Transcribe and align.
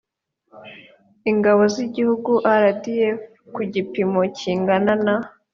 ingabo 1.31 1.61
z 1.73 1.75
igihugu 1.85 2.31
rdf 2.61 3.17
ku 3.53 3.61
gipimo 3.73 4.21
kingana 4.37 4.93
na 5.05 5.15